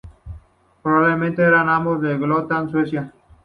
[0.81, 3.13] Probablemente eran ambos de Gotland, Suecia.